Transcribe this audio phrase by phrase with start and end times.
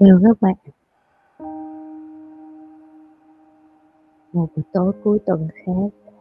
[0.00, 0.54] Chào các bạn.
[4.32, 6.14] Một buổi tối cuối tuần khác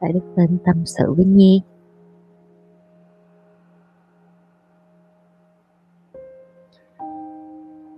[0.00, 1.62] tại đức tin tâm sự với Nhi.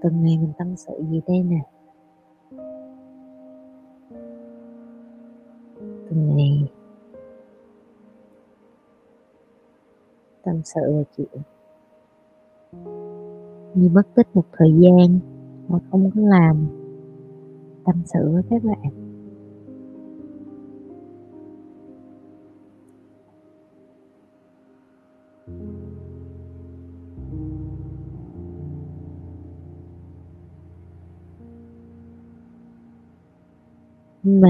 [0.03, 1.61] Tuần này mình tâm sự gì đây nè?
[6.09, 6.71] Tuần này
[10.43, 11.43] tâm sự về chuyện
[13.75, 15.19] như mất tích một thời gian
[15.69, 16.66] mà không có làm.
[17.84, 18.92] Tâm sự với các bạn.
[34.23, 34.48] Mà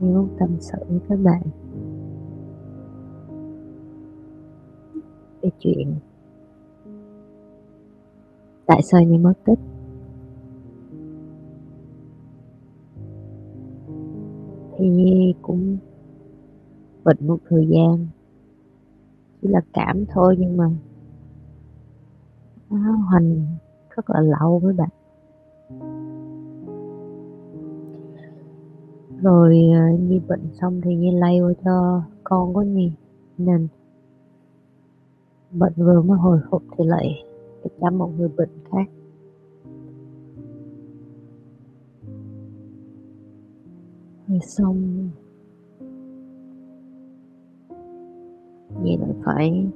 [0.00, 1.42] nếu tâm sự với các bạn
[5.58, 5.94] chuyện.
[8.66, 9.58] Tại sao như mất tích?
[14.78, 15.76] Thì cũng
[17.04, 18.06] bệnh một thời gian,
[19.42, 20.70] chỉ là cảm thôi nhưng mà
[22.70, 23.46] nó hoành
[23.96, 24.88] rất là lâu với bạn.
[29.22, 32.92] Rồi ờ, như bệnh xong thì như lây qua cho con của nhi.
[33.38, 33.68] Nên
[35.54, 37.24] bệnh vừa mới hồi phục thì lại
[37.64, 38.90] được chăm một người bệnh khác.
[44.28, 45.08] Rồi xong.
[48.82, 49.66] Vậy lại phải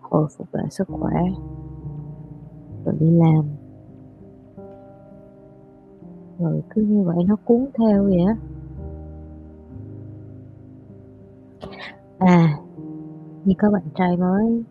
[0.00, 1.22] hồi phục lại sức khỏe
[2.84, 3.44] rồi đi làm.
[6.38, 8.36] Rồi cứ như vậy nó cuốn theo vậy á.
[12.18, 12.58] À,
[13.44, 14.64] như có bạn trai mới.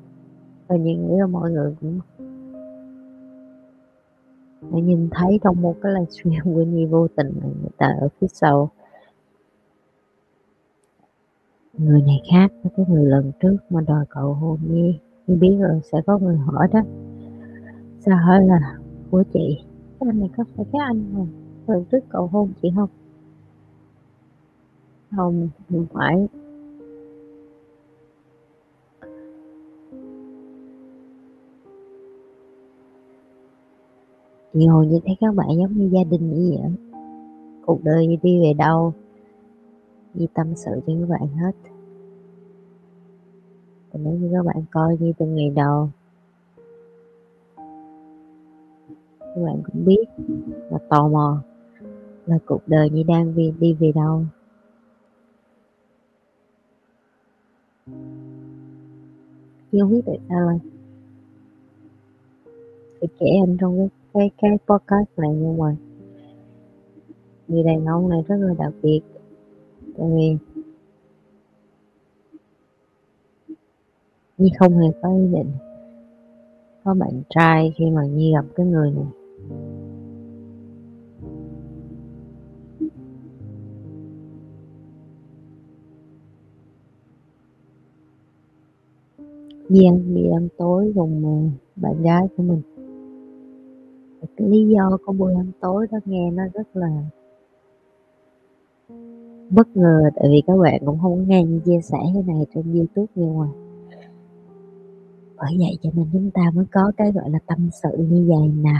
[0.67, 1.99] Và Nhi nghĩ là mọi người cũng
[4.71, 8.07] đã nhìn thấy trong một cái livestream của Nhi vô tình là người ta ở
[8.19, 8.69] phía sau.
[11.77, 14.99] Người này khác với cái người lần trước mà đòi cậu hôn Nhi.
[15.27, 16.81] Nhi biết rồi sẽ có người hỏi đó.
[17.99, 18.77] Sao hỏi là
[19.11, 19.63] của chị
[19.99, 21.25] cái anh này có phải cái anh mà
[21.67, 22.89] lần trước cậu hôn chị không?
[25.15, 26.27] Không không phải.
[34.53, 36.71] Nhiều như thấy các bạn giống như gia đình như vậy
[37.65, 38.93] cuộc đời như đi về đâu
[40.13, 41.51] như tâm sự cho các bạn hết.
[43.91, 45.89] Và nếu như các bạn coi như từ ngày đầu
[49.19, 50.05] các bạn cũng biết
[50.69, 51.43] và tò mò
[52.25, 54.25] là cuộc đời như đang đi, đi về đâu.
[59.79, 60.57] Không biết tại sao là
[62.99, 65.75] phải kể anh trong cái cái cái podcast này nhưng mà
[67.47, 69.01] người đàn ông này rất là đặc biệt.
[69.97, 70.37] Tại vì
[74.37, 75.51] Nhi không hề có ý định
[76.83, 79.05] có bạn trai khi mà Nhi gặp cái người này.
[89.69, 92.61] Nhi ăn đi ăn tối cùng ờ, bạn gái của mình
[94.37, 96.89] cái lý do của buổi ăn tối đó nghe nó rất là
[99.49, 102.73] bất ngờ, tại vì các bạn cũng không nghe như chia sẻ cái này trên
[102.73, 103.47] youtube nhưng mà.
[105.37, 108.51] Bởi vậy cho nên chúng ta mới có cái gọi là tâm sự như vậy
[108.63, 108.75] nè.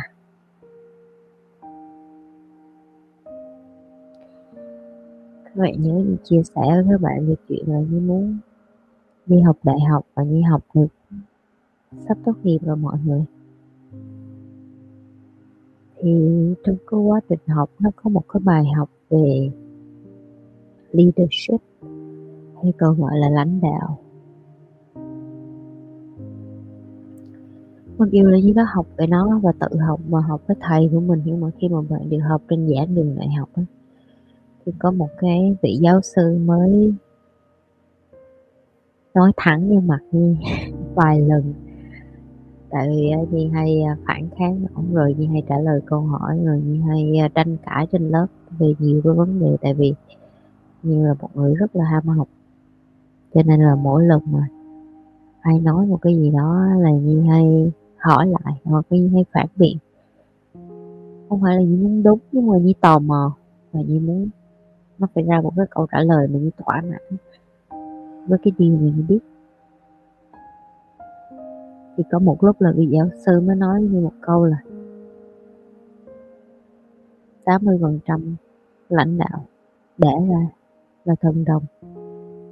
[5.44, 8.38] Các bạn nhớ như chia sẻ với các bạn về chuyện là như muốn
[9.26, 10.88] đi học đại học và như học được
[12.08, 13.26] sắp tốt nghiệp rồi mọi người
[16.04, 16.12] thì
[16.64, 19.52] trong cái quá trình học nó có một cái bài học về
[20.92, 21.62] leadership
[22.64, 23.98] hay còn gọi là lãnh đạo.
[27.98, 30.90] Mặc dù là như đó học về nó và tự học và học với thầy
[30.92, 33.66] của mình nhưng mà khi mà bạn được học trên giảng đường đại học ấy,
[34.66, 36.94] thì có một cái vị giáo sư mới
[39.14, 40.36] nói thẳng như mặt như
[40.96, 41.54] vài lần
[42.74, 46.40] tại vì Nhi hay à, phản kháng ổng rồi Nhi hay trả lời câu hỏi
[46.46, 48.28] rồi Nhi hay à, tranh cãi trên lớp
[48.60, 49.58] về nhiều cái vấn đề.
[49.62, 49.94] Tại vì
[50.84, 52.28] như là một người rất là ham học
[53.34, 54.48] cho nên là mỗi lần mà
[55.42, 59.48] ai nói một cái gì đó là Nhi hay hỏi lại hoặc Nhi hay phản
[59.56, 59.78] biện.
[61.30, 63.36] Không phải là Nhi muốn đúng nhưng mà Nhi tò mò
[63.72, 64.30] và Nhi muốn
[65.00, 67.18] nó phải ra một cái câu trả lời mà Nhi thỏa mãn
[68.28, 69.20] với cái điều mà Nhi biết
[71.98, 74.58] thì có một lúc là vị giáo sư mới nói như một câu là
[77.46, 78.36] 80%
[78.90, 79.46] lãnh đạo
[79.98, 80.50] để ra
[81.06, 81.64] là thần đồng.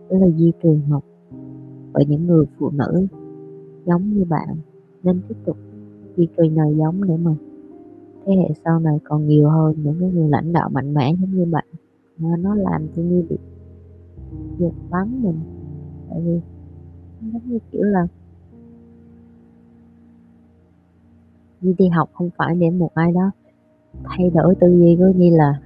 [0.10, 1.04] Đó là di truyền học.
[1.94, 3.08] Và những người phụ nữ
[3.86, 4.48] giống như bạn
[5.04, 5.58] nên tiếp tục
[6.18, 7.32] di truyền nòi giống để mà
[8.26, 11.32] thế hệ sau này còn nhiều hơn những cái người lãnh đạo mạnh mẽ giống
[11.32, 11.66] như bạn.
[12.18, 13.38] Nó, nó làm cho như bị
[14.58, 15.40] giật bắn mình.
[16.10, 16.42] Tại vì
[17.22, 18.08] giống như kiểu là
[21.62, 23.32] như đi học không phải để một ai đó
[24.04, 25.62] thay đổi tư duy của như là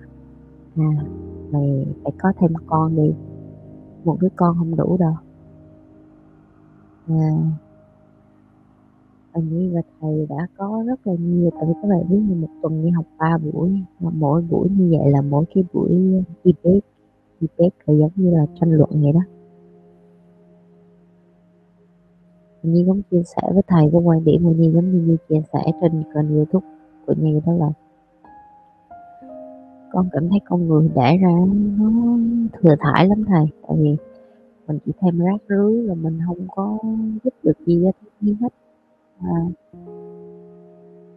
[0.75, 1.05] à
[1.51, 3.13] mày phải có thêm con đi.
[4.03, 5.13] Một đứa con không đủ đâu.
[7.07, 7.29] À,
[9.31, 12.35] anh nghĩ và thầy đã có rất là nhiều tại vì các bạn biết như
[12.35, 13.69] một tuần đi học 3 buổi
[13.99, 16.79] mà mỗi buổi như vậy là mỗi cái buổi debate
[17.41, 19.21] debate là giống như là tranh luận vậy đó.
[22.65, 25.41] Nhi cũng chia sẻ với thầy cái quan điểm của Nhi giống như Nhi chia
[25.53, 26.67] sẻ trên kênh youtube
[27.05, 27.69] của Nhi đó là
[29.91, 31.31] con cảm thấy con người đẻ ra
[31.77, 32.17] nó
[32.61, 33.95] thừa thải lắm thầy tại vì
[34.67, 36.77] mình chỉ thêm rác rưới là mình không có
[37.23, 38.53] giúp được gì cho thiên nhiên hết.
[39.19, 39.45] À,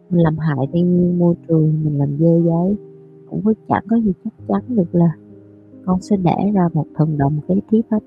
[0.09, 2.75] mình làm hại thiên nhiên môi trường mình làm dơ giấy
[3.29, 5.15] cũng có chẳng có gì chắc chắn được là
[5.85, 7.99] con sẽ đẻ ra một thần đồng kế tiếp hết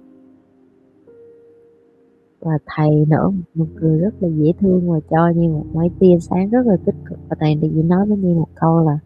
[2.42, 6.18] và thầy nở một cười rất là dễ thương và cho như một máy tia
[6.20, 7.18] sáng rất là tích cực.
[7.28, 8.98] Và thầy chỉ nói với như một câu là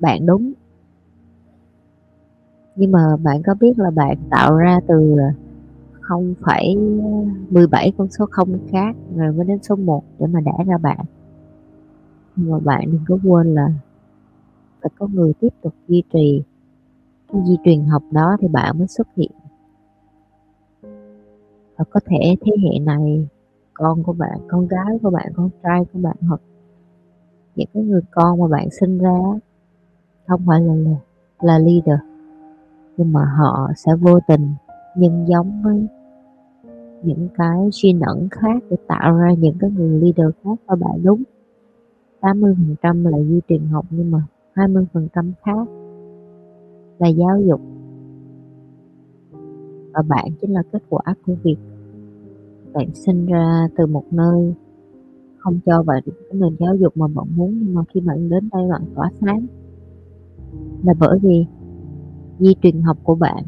[0.00, 0.52] bạn đúng.
[2.76, 5.16] Nhưng mà bạn có biết là bạn tạo ra từ
[6.00, 10.98] 0,17 con số không khác rồi mới đến số 1 để mà đẻ ra bạn.
[12.36, 13.72] Nhưng mà bạn đừng có quên là
[14.82, 16.42] phải có người tiếp tục duy trì.
[17.32, 19.30] Cái di truyền học đó thì bạn mới xuất hiện
[21.76, 23.28] và có thể thế hệ này
[23.74, 26.40] con của bạn con gái của bạn con trai của bạn hoặc
[27.56, 29.18] những cái người con mà bạn sinh ra
[30.26, 30.96] không phải là là,
[31.40, 31.98] là leader
[32.96, 34.54] nhưng mà họ sẽ vô tình
[34.96, 35.86] nhân giống với
[37.02, 41.02] những cái suy nẫn khác để tạo ra những cái người leader khác và bạn
[41.02, 41.22] đúng.
[42.20, 44.22] 80% là di truyền học nhưng mà
[44.54, 45.68] 20% khác
[46.98, 47.60] là giáo dục
[49.94, 51.56] và bạn chính là kết quả của việc
[52.72, 54.54] bạn sinh ra từ một nơi.
[55.38, 58.48] Không cho bạn cái nền giáo dục mà bạn muốn, nhưng mà khi bạn đến
[58.52, 59.46] đây bạn tỏa sáng.
[60.84, 61.46] Là bởi vì
[62.38, 63.44] di truyền học của bạn,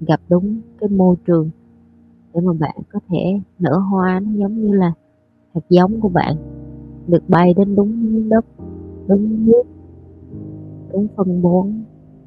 [0.00, 1.50] gặp đúng cái môi trường
[2.34, 4.92] để mà bạn có thể nở hoa, nó giống như là
[5.54, 6.36] hạt giống của bạn,
[7.06, 8.44] được bay đến đúng đất,
[9.08, 9.62] đúng nước,
[10.92, 11.72] đúng phân bón,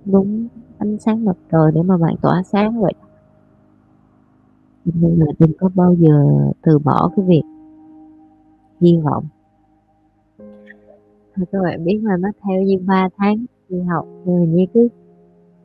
[0.05, 0.47] đúng
[0.77, 2.93] ánh sáng mặt trời để mà bạn tỏa sáng vậy
[4.85, 7.43] nên là đừng có bao giờ từ bỏ cái việc
[8.81, 9.23] hy vọng.
[11.35, 14.87] Thôi, các bạn biết là nó theo như 3 tháng đi học, rồi như cứ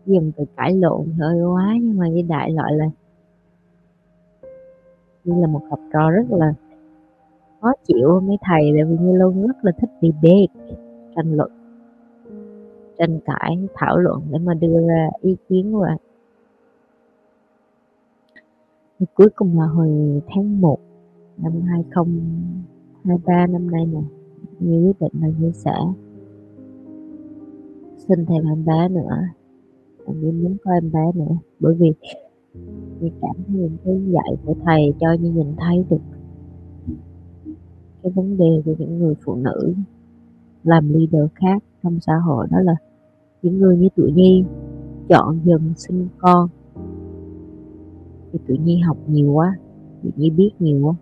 [0.06, 2.86] dùng từ cãi lộn, hơi quá, nhưng mà như đại loại là
[5.24, 6.54] như là một học trò rất là
[7.60, 8.20] khó chịu.
[8.20, 10.76] Mấy thầy tại vì như luôn rất là thích debate
[11.16, 11.50] tranh luận,
[12.98, 15.98] tranh cãi, thảo luận để mà đưa ra ý kiến của bạn
[19.14, 20.78] cuối cùng là hồi tháng 1
[21.36, 24.00] năm 2023 năm nay nè,
[24.60, 25.74] như quyết định là như sẽ
[28.08, 29.18] sinh thêm em bé nữa
[30.06, 31.92] như muốn có em bé nữa, bởi vì
[33.00, 36.02] như cảm thấy những cái dạy của thầy cho như nhìn thấy được
[38.02, 39.74] cái vấn đề của những người phụ nữ
[40.64, 42.76] làm leader khác trong xã hội, đó là
[43.42, 44.44] những người như tụi nhi
[45.08, 46.48] chọn dần sinh con
[48.36, 49.56] thì tụi nhi học nhiều quá
[50.02, 50.94] tụi nhi biết nhiều quá.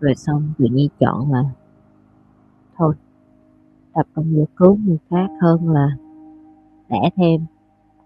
[0.00, 1.44] Rồi xong tụi nhi chọn là,
[2.76, 2.94] thôi,
[3.94, 5.96] tập công việc cứu người khác hơn là
[6.88, 7.40] đẻ thêm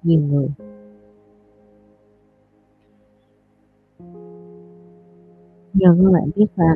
[0.02, 0.48] nhiều người.
[5.74, 6.74] Nhưng các bạn biết là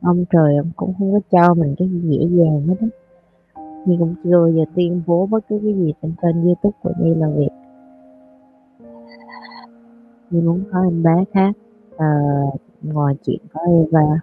[0.00, 2.86] ông trời ông cũng không có cho mình cái gì dễ dàng hết á.
[3.86, 6.92] Nhưng cũng chưa bao giờ tuyên bố bất cứ cái gì trên kênh youtube của
[7.00, 7.51] Nhi là việc.
[10.32, 11.56] Nhi muốn có em bé khác.
[11.96, 12.46] Ờ, à,
[12.82, 14.20] ngoài chuyện có Eva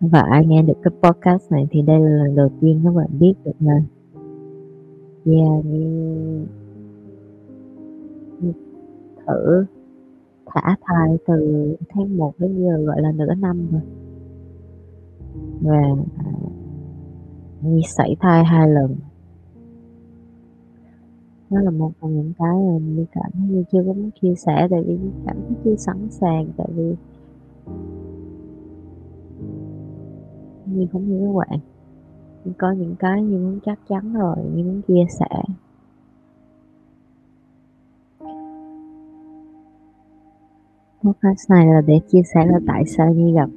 [0.00, 3.06] và ai nghe được cái podcast này thì đây là lần đầu tiên các bạn
[3.18, 3.80] biết được là
[5.24, 5.64] yeah,
[9.26, 9.64] thử
[10.46, 13.82] thả thai từ tháng 1 đến giờ gọi là nửa năm rồi.
[15.60, 15.82] Và
[16.18, 16.32] à,
[17.62, 18.96] Nhi sảy thai hai lần
[21.50, 24.34] đó là một trong những cái mà Nhi cảm thấy Nhi chưa có muốn chia
[24.34, 26.94] sẻ, tại vì Nhi cảm thấy chưa sẵn sàng, tại vì
[30.66, 31.60] Nhi cũng như các bạn.
[32.58, 35.42] Có những cái Nhi muốn chắc chắn rồi Nhi muốn chia sẻ.
[41.02, 43.50] Podcast này là để chia sẻ là tại sao Nhi gặp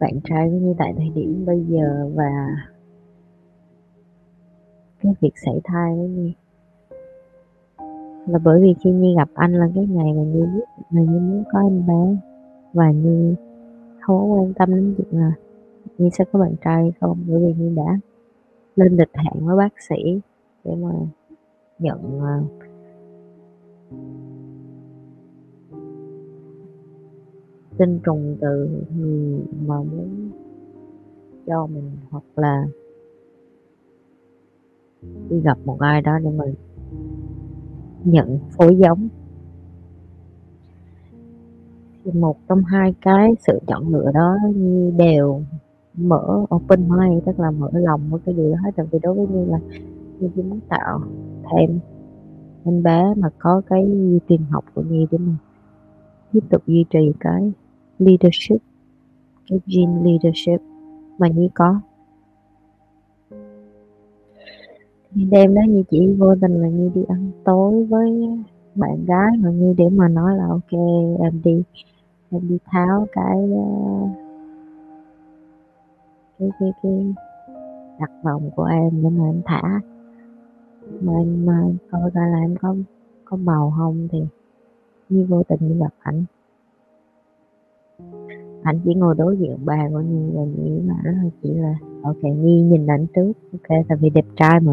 [0.00, 2.48] bạn trai như Nhi tại thời điểm bây giờ và
[5.00, 6.34] cái việc sảy thai với Nhi
[8.26, 11.18] là bởi vì khi Nhi gặp anh là cái ngày mà Nhi biết là Nhi
[11.18, 12.16] muốn có em bé.
[12.72, 13.34] Và Nhi
[14.00, 15.32] không có quan tâm đến chuyện là
[15.98, 17.98] Nhi sẽ có bạn trai không, bởi vì Nhi đã
[18.76, 20.20] lên lịch hẹn với bác sĩ
[20.64, 20.90] để mà
[21.78, 22.40] nhận à,
[27.76, 30.30] tinh trùng từ người mà muốn
[31.46, 32.66] cho mình hoặc là
[35.28, 36.54] đi gặp một ai đó để mình
[38.06, 39.08] nhận phối giống.
[42.04, 45.42] Thì một trong hai cái sự chọn lựa đó như đều
[45.94, 49.14] mở open mind, tức là mở lòng với cái điều đó hết tại vì đối
[49.14, 49.58] với như là
[50.20, 51.00] như chỉ muốn tạo
[51.52, 51.78] thêm
[52.64, 53.86] em bé mà có cái
[54.26, 55.34] tiền học của Nhi để mà
[56.32, 57.52] tiếp tục duy trì cái
[57.98, 58.62] leadership,
[59.48, 60.62] cái gene leadership
[61.18, 61.80] mà Nhi có.
[65.24, 68.28] Đêm đó như chỉ vô tình là như đi ăn tối với
[68.74, 70.72] bạn gái mà như để mà nói là ok,
[71.20, 71.62] em đi
[72.30, 74.08] em đi tháo cái ờ,
[76.38, 77.14] cái cái cái
[78.00, 79.80] đặt vòng của em để mà em thả.
[81.00, 81.46] Mà em
[81.90, 82.74] coi coi là em có
[83.24, 84.18] có bầu không thì
[85.08, 86.24] như vô tình đi gặp ảnh
[88.66, 91.10] anh chỉ ngồi đối diện bàn của Nhi và Nhi mà nó
[91.42, 94.72] chỉ là ok Nhi nhìn ảnh trước ok tại vì đẹp trai mà.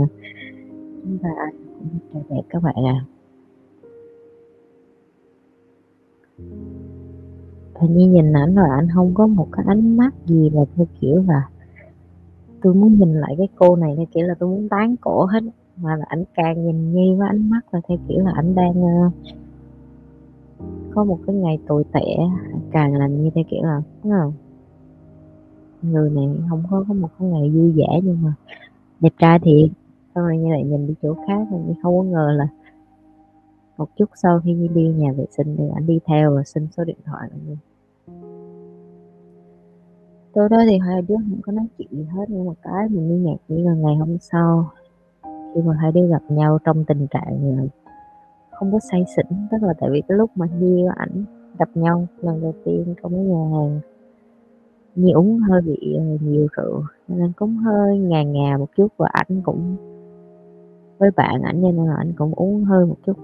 [1.04, 3.06] Chúng ta ai cũng trai đẹp các bạn à.
[7.74, 10.86] Và Nhi nhìn ảnh rồi anh không có một cái ánh mắt gì là theo
[11.02, 11.50] kiểu là
[12.62, 15.44] tôi muốn nhìn lại cái cô này theo kiểu là tôi muốn tán cổ hết
[15.78, 18.84] mà là ảnh càng nhìn Nhi với ánh mắt là theo kiểu là ảnh đang
[18.84, 19.14] uh,
[20.96, 22.18] có một cái ngày tồi tệ
[22.72, 24.34] càng làm như theo kiểu là đúng không
[25.82, 28.34] người này không có có một cái ngày vui vẻ nhưng mà
[29.00, 29.72] đẹp trai thì
[30.16, 32.48] sau này như lại nhìn đi chỗ khác mình không có ngờ là
[33.78, 36.68] một chút sau khi Nhi đi nhà vệ sinh thì anh đi theo và xin
[36.78, 37.56] số điện thoại của Nhi
[40.34, 43.10] tối đó thì hai đứa không có nói chuyện gì hết nhưng mà cái mình
[43.10, 44.70] đi nhạc chỉ là ngày hôm sau
[45.56, 47.70] khi mà hai đứa gặp nhau trong tình trạng
[48.56, 51.24] không có say xỉn tức là tại vì cái lúc mà Nhi và ảnh
[51.60, 53.80] gặp nhau lần đầu tiên trong cái nhà hàng
[54.96, 59.08] Nhi uống hơi bị ờ, nhiều rượu nên cũng hơi ngà ngà một chút và
[59.12, 59.76] ảnh cũng
[60.98, 63.18] với bạn ảnh nên là ảnh cũng uống hơi một chút.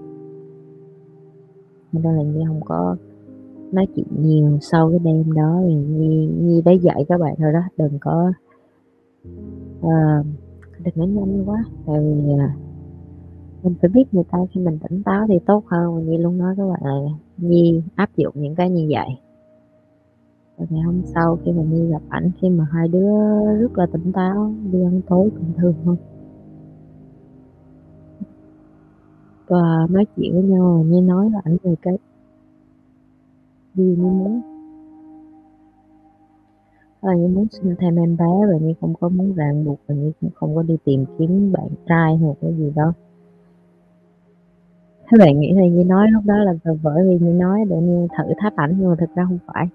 [1.92, 2.96] Nên là Nhi không có
[3.72, 7.52] nói chuyện nhiều sau cái đêm đó thì Nhi, Nhi đã dạy các bạn thôi
[7.52, 8.32] đó đừng có
[9.80, 10.26] uh,
[10.84, 12.69] đừng có nhanh quá tại vì uh,
[13.62, 15.94] mình phải biết người ta khi mình tỉnh táo thì tốt hơn.
[15.94, 19.08] Và Nhi luôn nói các bạn là Nhi áp dụng những cái như vậy.
[20.56, 23.08] Và ngày hôm sau khi mà Nhi gặp ảnh, khi mà hai đứa
[23.60, 25.96] rất là tỉnh táo, đi ăn tối bình thường thôi
[29.50, 31.98] và nói chuyện với nhau rồi Nhi nói là ảnh về cái
[33.74, 34.40] gì Nhi muốn.
[37.00, 39.78] Ờ, là như muốn sinh thêm em bé và như không có muốn ràng buộc
[39.86, 42.92] và như cũng không có đi tìm kiếm bạn trai hoặc cái gì đó
[45.10, 48.06] các bạn nghĩ là Nhi nói lúc đó là bởi vì Nhi nói để Nhi
[48.18, 49.66] thử thách ảnh nhưng mà thực ra không phải.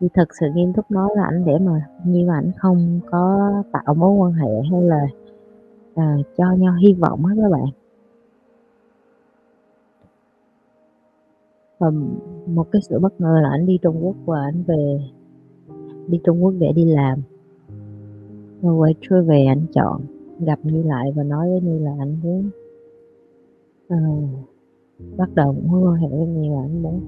[0.00, 3.52] Nhi thật sự nghiêm túc nói là ảnh để mà Nhi và ảnh không có
[3.72, 5.06] tạo mối quan hệ hay là
[5.94, 7.66] à, cho nhau hy vọng hết các bạn.
[11.78, 11.90] Và
[12.46, 15.00] một cái sự bất ngờ là ảnh đi Trung Quốc và ảnh về
[16.08, 17.18] đi Trung Quốc để đi làm.
[18.60, 20.00] Và quay trở về ảnh chọn
[20.40, 22.50] gặp Nhi lại và nói với Nhi là ảnh muốn
[23.94, 24.55] uh,
[25.16, 27.00] bắt đầu cũng hứa hẹn với Nhi là anh muốn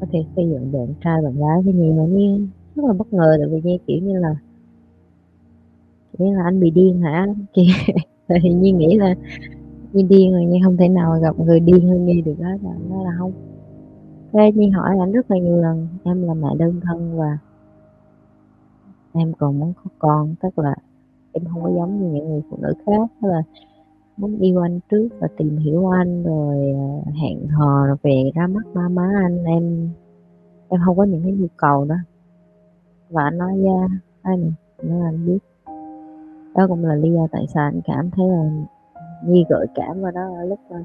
[0.00, 3.12] có thể xây dựng bạn trai bạn gái với Nhi mà Nhi rất là bất
[3.12, 4.36] ngờ tại vì Nhi kiểu như là,
[6.18, 7.26] kiểu là anh bị điên hả?
[7.54, 7.68] Chị
[8.42, 9.14] thì Nhi nghĩ là
[9.92, 12.74] Nhi điên rồi, Nhi không thể nào gặp người điên hơn Nhi được đó là
[12.90, 13.32] nó là không.
[14.32, 17.38] Thế Nhi hỏi anh rất là nhiều lần, em là mẹ đơn thân và
[19.12, 20.74] em còn muốn có con tức là
[21.32, 23.42] em không có giống như những người phụ nữ khác, tức là
[24.18, 28.46] muốn yêu anh trước và tìm hiểu anh rồi à, hẹn hò rồi về ra
[28.46, 29.44] mắt ba má anh.
[29.44, 29.90] Em
[30.68, 31.96] em không có những cái nhu cầu đó.
[33.10, 33.88] Và anh nói ra
[34.22, 35.38] anh nói, anh biết.
[36.54, 38.50] Đó cũng là lý do tại sao anh cảm thấy là
[39.24, 40.84] Nhi gợi cảm vào đó lúc mà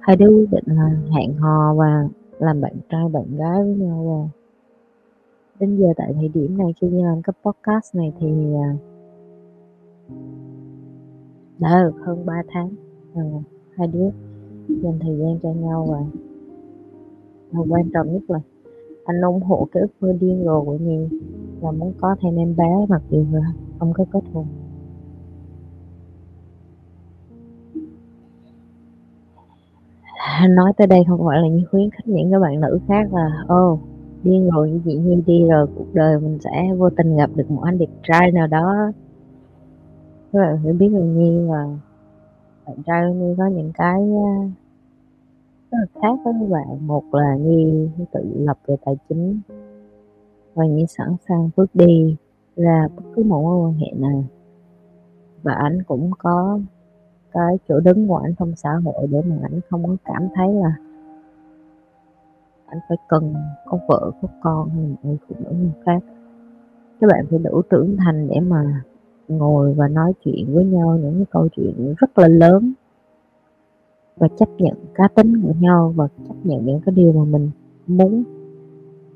[0.00, 4.04] hai đứa quyết định là hẹn hò và làm bạn trai bạn gái với nhau.
[4.06, 4.38] Và
[5.60, 8.28] đến giờ tại thời điểm này khi như làm cái podcast này thì
[8.62, 8.76] à,
[11.58, 12.70] đã được hơn 3 tháng.
[13.14, 13.22] À,
[13.76, 14.10] hai đứa
[14.68, 15.98] dành thời gian cho nhau và,
[17.52, 18.40] và quan trọng nhất là
[19.04, 21.08] anh ủng hộ cái ước mơ điên rồ của Nhi
[21.60, 24.46] là muốn có thêm em bé mặc dù là không có kết hôn.
[30.50, 33.44] Nói tới đây không phải là như khuyến khích những các bạn nữ khác là
[33.48, 33.80] ô oh,
[34.22, 37.50] điên rồi như chị Nhi đi rồi cuộc đời mình sẽ vô tình gặp được
[37.50, 38.92] một anh đẹp trai nào đó
[40.32, 41.66] các bạn phải biết là Nhi là
[42.66, 44.48] bạn trai của Nhi có những cái ờ,
[45.70, 46.86] rất là khác với các bạn.
[46.86, 49.40] Một là Nhi tự lập về tài chính
[50.54, 52.16] và Nhi sẵn sàng bước đi
[52.56, 54.24] ra bất cứ một mối quan hệ nào.
[55.42, 56.60] Và anh cũng có
[57.32, 60.52] cái chỗ đứng của ảnh trong xã hội để mà ảnh không có cảm thấy
[60.52, 60.76] là
[62.66, 63.34] anh phải cần
[63.66, 66.02] có vợ, có con hay một người phụ nữ nào khác.
[67.00, 68.82] Các bạn phải đủ trưởng thành để mà
[69.28, 72.72] ngồi và nói chuyện với nhau những cái câu chuyện rất là lớn
[74.16, 77.50] và chấp nhận cá tính của nhau và chấp nhận những cái điều mà mình
[77.86, 78.24] muốn.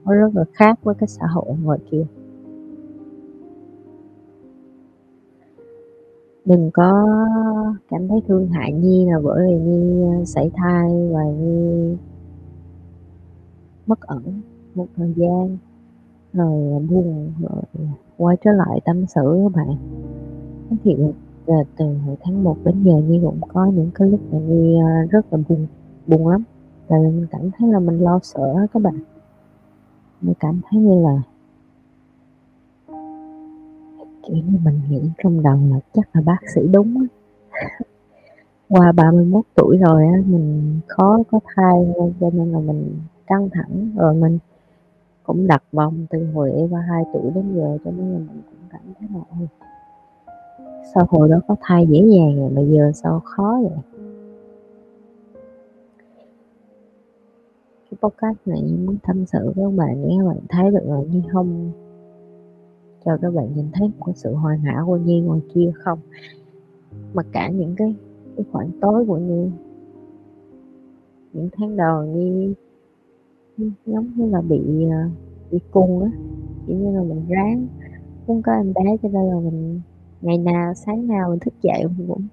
[0.05, 2.05] Nó rất là khác với cái xã hội ngoài kia.
[6.45, 7.09] Đừng có
[7.89, 11.97] cảm thấy thương hại Nhi là bởi vì Nhi ờ, sảy thai và Nhi
[13.87, 14.41] mất ẩn
[14.75, 15.59] một thời gian,
[16.33, 17.63] rồi buồn, rồi
[18.23, 19.77] quay trở lại tâm sự các bạn.
[20.71, 20.99] Nói thiệt
[21.47, 24.79] là từ hồi tháng 1 đến giờ Nhi cũng có những cái lúc mà Nhi
[24.79, 25.67] ờ, rất là buồn
[26.07, 26.43] buồn lắm.
[26.89, 28.99] Tại vì mình cảm thấy là mình lo sợ các bạn.
[30.21, 31.23] Mình cảm thấy như là
[34.27, 37.07] kiểu như mình nghĩ trong đầu là chắc là bác sĩ đúng
[38.69, 43.91] qua 31 tuổi rồi á, mình khó có thai, cho nên là mình căng thẳng,
[43.97, 44.39] rồi mình
[45.23, 48.69] cũng đặt vòng từ hồi Eva 2 tuổi đến giờ, cho nên là mình cũng
[48.71, 49.49] cảm thấy là, ôi,
[50.95, 53.79] sao hồi đó có thai dễ dàng rồi mà giờ sao khó vậy?
[57.91, 61.23] Cái podcast này muốn tâm sự với các bạn nghe bạn thấy được là như
[61.33, 61.71] không
[63.05, 65.99] cho các bạn nhìn thấy một cái sự hoàn hảo của Nhi ngoài kia không?
[67.15, 67.95] Mà cả những cái
[68.37, 69.51] cái khoảng tối của Nhi,
[71.33, 72.55] những tháng đầu Nhi
[73.87, 75.09] giống như là bị ờ,
[75.51, 76.11] bị cung á.
[76.67, 77.67] Kiểu như là mình ráng
[78.27, 79.81] muốn có em bé cho nên là mình
[80.23, 82.27] ngày nào sáng nào mình thức dậy mình cũng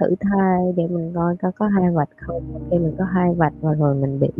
[0.00, 2.42] thử thai để mình coi có có hai vạch không.
[2.70, 4.30] Khi mình có hai vạch và rồi mình bị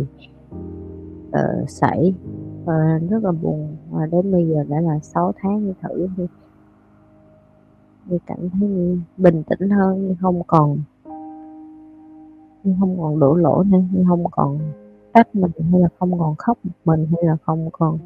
[1.29, 2.15] uh, sảy
[2.65, 3.77] và rất là buồn.
[3.91, 6.27] Và đến bây giờ đã là 6 tháng đi thử thì
[8.11, 10.79] thì cảm thấy như bình tĩnh hơn như không còn
[12.65, 14.59] như không còn đổ lỗi nữa như không còn
[15.13, 17.99] tách mình hay là không còn khóc một mình hay là không còn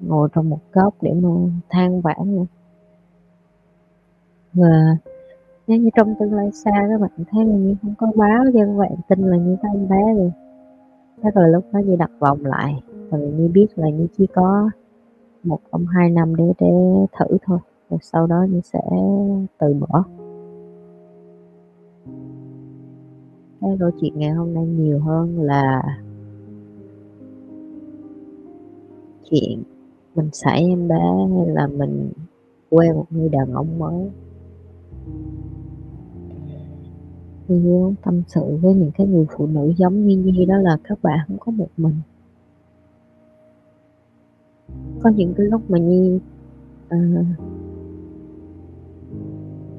[0.00, 1.28] ngồi trong một góc để mà
[1.68, 2.44] than vãn nữa.
[4.52, 4.96] Và
[5.66, 8.60] nếu như trong tương lai xa các bạn thấy là như không có báo cho
[8.66, 10.32] các bạn, tin là như có em bé rồi
[11.22, 12.82] chắc là lúc đó như đặt vòng lại.
[13.10, 14.70] Tại như biết là như chỉ có
[15.44, 16.70] một trong hai năm để để
[17.18, 17.58] thử thôi.
[17.90, 18.80] Rồi sau đó như sẽ
[19.58, 20.04] từ bỏ.
[23.60, 25.82] Cái câu chuyện ngày hôm nay nhiều hơn là
[29.30, 29.62] chuyện
[30.14, 32.10] mình xảy em bé hay là mình
[32.70, 34.10] quen một người đàn ông mới.
[37.48, 40.78] Nhi muốn tâm sự với những cái người phụ nữ giống như Nhi đó là
[40.84, 41.94] các bạn không có một mình.
[45.00, 46.18] Có những cái lúc mà Nhi
[46.88, 46.98] à,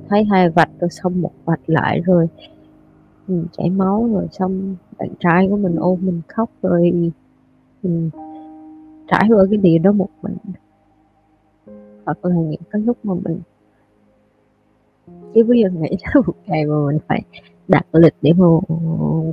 [0.10, 2.28] thấy hai vạch rồi xong một vạch lại rồi
[3.30, 7.12] mình chảy máu rồi xong bạn trai của mình ôm mình khóc rồi
[7.84, 8.10] mình
[9.08, 10.36] trải qua cái điều đó một mình.
[12.06, 13.40] Hoặc là những cái lúc mà mình
[15.34, 17.22] chứ bây giờ nghĩ ra một ngày mà mình phải
[17.68, 18.46] đặt lịch để mà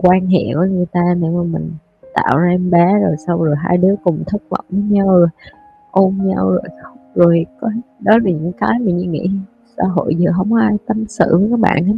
[0.02, 1.70] quan hệ với người ta để mà mình
[2.14, 5.28] tạo ra em bé rồi sau rồi hai đứa cùng thất vọng với nhau rồi
[5.90, 7.68] ôm nhau rồi khóc rồi có
[8.00, 9.30] đó là những cái mình nghĩ
[9.76, 11.94] xã hội giờ không ai tâm sự với các bạn hết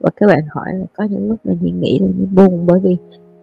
[0.00, 2.96] và các bạn hỏi là có những lúc mình nghĩ là như buồn bởi vì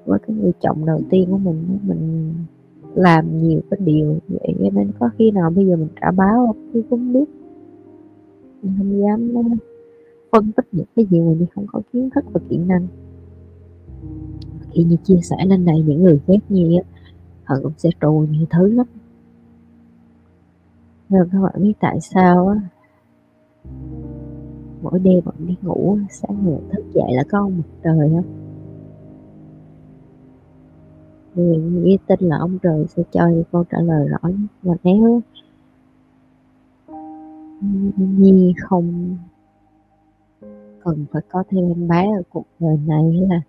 [0.05, 2.33] với cái người chồng đầu tiên của mình mình
[2.95, 4.71] làm nhiều cái điều vậy.
[4.73, 6.69] Nên có khi nào bây giờ mình trả báo không?
[6.73, 7.25] Thì cũng biết.
[8.63, 9.41] Mình không dám ờ,
[10.31, 12.87] phân tích những cái gì mà mình không có kiến thức và kỹ năng.
[14.71, 16.79] Khi như chia sẻ lên đây, những người khác như
[17.43, 18.85] họ cũng sẽ trù nhiều thứ lắm.
[21.09, 22.59] Rồi các bạn biết tại sao á?
[24.85, 28.23] Mỗi đêm bạn đi ngủ sáng ngày thức dậy là có ông mặt trời không
[31.35, 35.21] người nghĩ tin là ông trời sẽ cho câu trả lời rõ nhất và nếu
[37.97, 39.17] Nhi không
[40.83, 43.41] cần phải có thêm em bé ở cuộc đời này là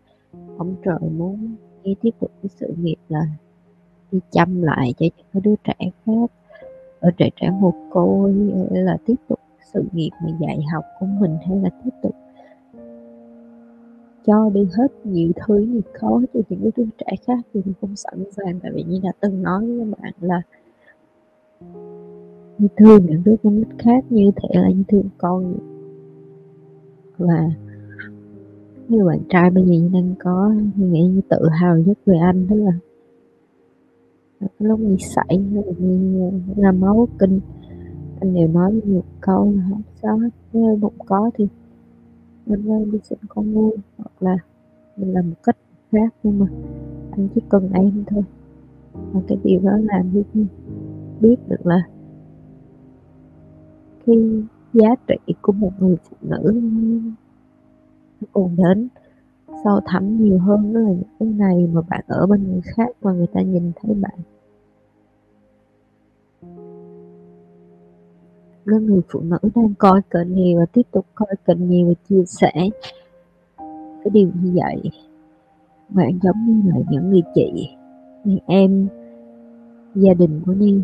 [0.58, 3.26] ông trời muốn Nhi tiếp tục cái sự nghiệp là
[4.12, 6.30] đi chăm lại cho những cái đứa trẻ khác.
[7.00, 8.30] Ở trẻ trẻ một cô
[8.70, 9.38] là tiếp tục
[9.72, 12.14] sự nghiệp mà dạy học của mình hay là tiếp tục
[14.26, 17.74] cho đi hết nhiều thứ nhiều khó cho những cái đứa trẻ khác thì mình
[17.80, 18.60] không sẵn sàng.
[18.62, 20.42] Tại vì như đã từng nói với các bạn là
[22.58, 25.54] như thương những đứa con nít khác như thể là như thương con.
[27.18, 27.50] Và
[28.88, 32.46] như bạn trai bây giờ đang có, như nghĩ như tự hào nhất về anh
[32.48, 32.72] đó là
[34.58, 35.36] lúc đi xảy
[35.78, 37.40] như là máu kinh
[38.20, 41.48] anh đều nói một câu là không sao hết, nếu bụng có thì
[42.46, 44.36] mình lên đi sinh con nuôi, hoặc là
[44.96, 45.56] mình làm một cách
[45.92, 46.46] khác, nhưng mà
[47.10, 48.22] anh chỉ cần em thôi.
[49.12, 50.40] Và cái điều đó làm cho
[51.20, 51.82] biết được là
[54.06, 54.16] cái
[54.72, 56.60] giá trị của một người phụ nữ
[58.20, 58.88] nó còn đến
[59.64, 62.88] sâu thẳm nhiều hơn đó là những cái ngày mà bạn ở bên người khác
[63.02, 64.18] mà người ta nhìn thấy bạn
[68.66, 71.94] các người phụ nữ đang coi kênh nhiều và tiếp tục coi kênh nhiều và
[72.08, 72.52] chia sẻ
[74.04, 74.90] cái điều như vậy.
[75.88, 77.68] Bạn giống như là những người chị,
[78.24, 78.88] người em,
[79.94, 80.80] gia đình của Nhi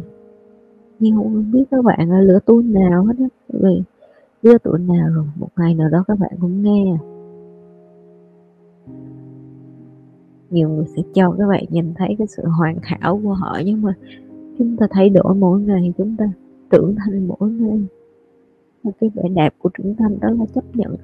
[0.98, 3.82] Nhi không biết các bạn ở lứa tuổi nào hết á vì
[4.42, 6.96] lứa tuổi nào rồi, một ngày nào đó các bạn cũng nghe.
[10.50, 13.82] Nhiều người sẽ cho các bạn nhìn thấy cái sự hoàn hảo của họ, nhưng
[13.82, 13.94] mà
[14.58, 16.24] chúng ta thay đổi mỗi ngày, chúng ta
[16.72, 17.80] trưởng thành mỗi ngày
[18.84, 20.96] và cái vẻ đẹp của trưởng thành đó là chấp nhận.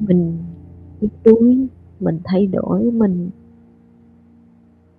[0.00, 0.38] Mình
[1.00, 1.66] yếu đuối,
[2.00, 3.30] mình thay đổi, mình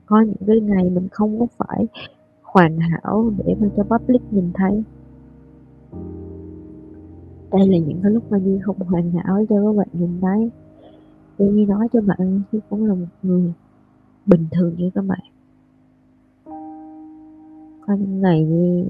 [0.05, 1.87] có những cái ngày mình không có phải
[2.43, 4.83] hoàn hảo để mà cho public nhìn thấy.
[7.51, 10.51] Đây là những cái lúc mà Nhi không hoàn hảo cho các bạn nhìn thấy.
[11.37, 13.53] Để như nói cho bạn Nhi cũng là một người
[14.25, 15.34] bình thường như các bạn
[17.87, 18.85] có những ngày như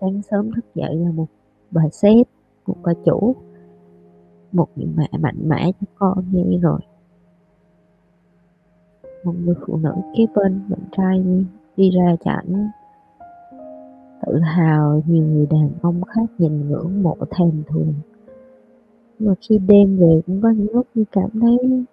[0.00, 1.26] sáng sớm thức dậy là một
[1.70, 2.26] bà sếp,
[2.66, 3.34] một bà chủ,
[4.52, 6.80] một người mẹ mạnh mẽ cho con như rồi.
[9.24, 11.24] Một người phụ nữ kế bên, bạn trai
[11.76, 12.68] đi ra cho ảnh
[14.26, 17.94] tự hào nhiều người đàn ông khác nhìn ngưỡng mộ thèm thuồng.
[19.18, 21.84] Mà khi đêm về cũng có những lúc như cảm thấy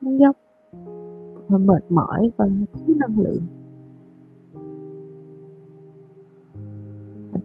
[0.00, 0.36] muốn dốc
[1.48, 3.42] và mệt mỏi và thiếu năng lượng.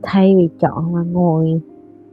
[0.06, 1.62] Thay vì chọn là ngồi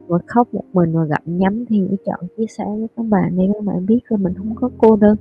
[0.06, 3.36] và khóc một mình và gặm nhắm thì hãy chọn chia sẻ với các bạn
[3.36, 5.16] để các bạn biết là mình không có cô đơn.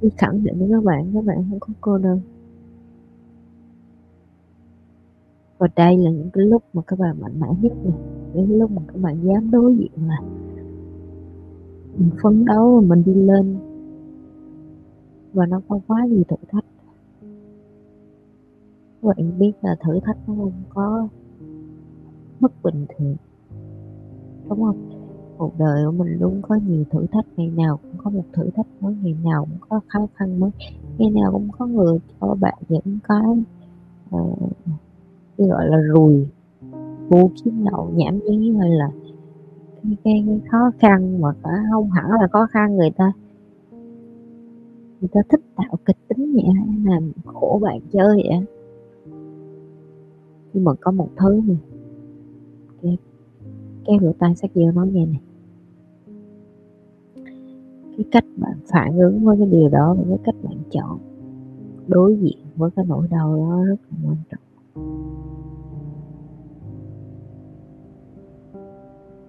[0.00, 2.20] Đi khẳng định với các bạn các bạn không có cô đơn.
[5.58, 7.98] Và đây là những cái lúc mà các bạn mạnh mẽ nhất này
[8.34, 10.18] những lúc mà các bạn dám đối diện là
[11.96, 13.56] mình phấn đấu và mình đi lên.
[15.32, 16.64] Và nó không quá gì thử thách
[19.02, 21.08] các bạn biết là thử thách nó không có
[22.40, 23.16] bất bình thường
[24.48, 24.88] đúng không?
[25.38, 28.50] Cuộc đời của mình luôn có nhiều thử thách ngày nào cũng có một thử
[28.50, 30.50] thách mới ngày nào cũng có khó khăn mới
[30.98, 33.44] ngày nào cũng có người cho bạn những cái
[34.16, 34.38] uh,
[35.38, 36.26] gọi là rùi
[37.08, 38.90] vô kiếm đậu nhảm nhí hay là
[39.82, 43.12] cái, cái, cái khó khăn mà cả không hẳn là khó khăn người ta
[45.00, 46.44] người ta thích tạo kịch tính vậy
[46.84, 48.61] làm khổ bạn chơi vậy
[50.52, 51.58] nhưng mà có một thứ này
[52.82, 52.98] cái
[53.86, 55.20] cái rửa tay sát dơ nói nghe này
[57.96, 60.98] cái cách bạn phản ứng với cái điều đó và cái cách bạn chọn
[61.86, 64.40] đối diện với cái nỗi đau đó rất là quan trọng.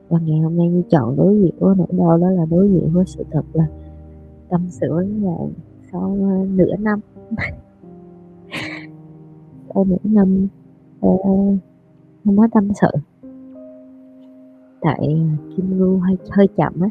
[0.09, 2.89] Và ngày hôm nay như chọn đối diện với nỗi đau đó là đối diện
[2.93, 3.67] với sự thật là
[4.49, 5.47] tâm sự với bạn ờ,
[5.91, 6.17] sau
[6.49, 6.99] nửa năm.
[9.73, 10.47] Sau nửa năm
[11.03, 11.09] Ờ,
[12.25, 12.87] không có tâm sự.
[14.81, 16.89] Tại Kim Ngưu hơi hơi chậm á.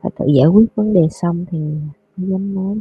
[0.00, 1.58] Phải tự giải quyết vấn đề xong thì
[2.16, 2.80] mới dám nói.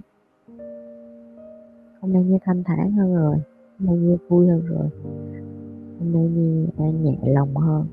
[2.01, 3.35] Hôm nay như thanh thản hơn rồi,
[3.79, 4.89] hôm nay như vui hơn rồi,
[5.99, 6.67] hôm nay như
[7.03, 7.85] nhẹ lòng hơn.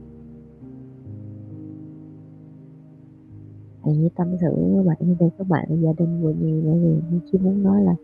[3.85, 6.79] Thì như tâm sự với bạn như đây các bạn gia đình của nhiều bởi
[6.79, 7.95] vì như chỉ muốn nói là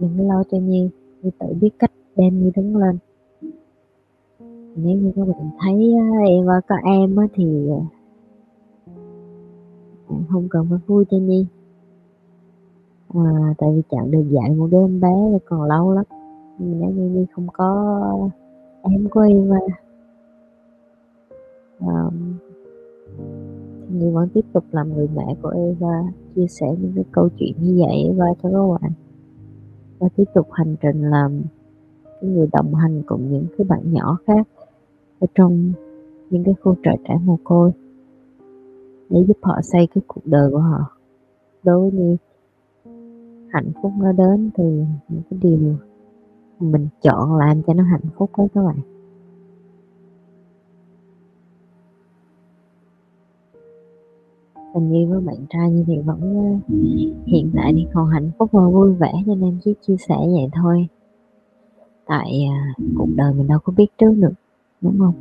[0.00, 0.90] đừng lo cho Nhi
[1.22, 2.98] Nhi tự biết cách đem Nhi đứng lên.
[4.76, 5.94] Nếu như các bạn thấy
[6.28, 7.80] em có em thì ờ,
[10.08, 11.46] bạn không cần phải vui cho Nhi.
[13.14, 16.04] À, tại vì chặng được dạy một đứa em bé còn lâu lắm.
[16.58, 18.30] Nếu như Nhi không có
[18.82, 19.58] em của Eva
[21.78, 22.10] à, ờ,
[23.88, 26.02] Nhi vẫn tiếp tục làm người mẹ của Eva
[26.34, 27.96] chia sẻ những cái câu chuyện như vậy.
[28.08, 28.92] Eva cho các bạn
[29.98, 31.42] và tiếp tục hành trình làm
[32.20, 34.48] cái người đồng hành cùng những cái bạn nhỏ khác
[35.20, 35.72] ở trong
[36.30, 37.70] những cái khu trại trẻ mồ côi.
[39.10, 40.96] Để giúp họ xây cái cuộc đời của họ.
[41.62, 42.16] Đối với
[43.52, 44.64] hạnh phúc nó đến từ
[45.08, 45.76] những cái điều
[46.60, 48.93] mình chọn làm cho nó hạnh phúc đó các bạn.
[54.74, 56.74] Tình yêu với bạn trai như thì vẫn ờ,
[57.26, 60.48] hiện tại thì còn hạnh phúc và vui vẻ cho nên chỉ chia sẻ vậy
[60.52, 60.88] thôi.
[62.06, 64.32] Tại à, cuộc đời mình đâu có biết trước được
[64.80, 65.14] đúng không?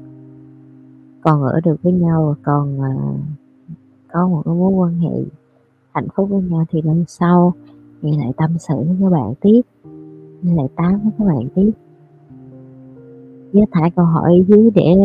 [1.22, 2.94] Còn ở được với nhau còn à,
[4.08, 5.24] có một cái mối quan hệ
[5.92, 7.54] hạnh phúc với nhau thì lần sau
[8.02, 9.62] thì lại tâm sự với các bạn tiếp
[10.44, 11.72] lại tám với các bạn tiếp.
[13.54, 14.96] Nhớ thả câu hỏi dưới để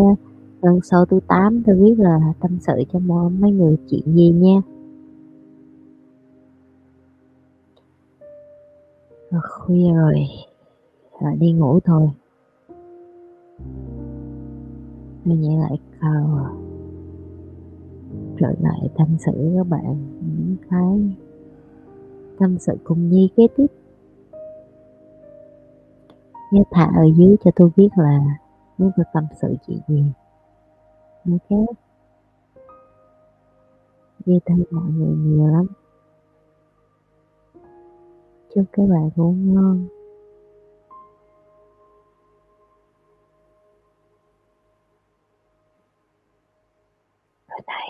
[0.62, 2.98] lần sau thứ tám tôi biết là tâm sự cho
[3.40, 4.60] mấy người chuyện gì nha.
[9.30, 10.26] À, khuya rồi
[11.20, 12.10] à, đi ngủ thôi.
[15.24, 16.46] Mình nhảy lại cầu
[18.40, 18.60] trở à.
[18.60, 21.16] lại tâm sự với các bạn những cái
[22.38, 23.66] tâm sự cùng Nhi kế tiếp.
[26.52, 28.20] Nhớ thả ở dưới cho tôi biết là
[28.78, 30.04] muốn tôi tâm sự chuyện gì
[31.28, 31.74] cái khác
[34.26, 35.66] chia tay mọi người nhiều lắm.
[38.54, 39.88] Chúc các bạn ngủ ngon.
[47.48, 47.87] Good night.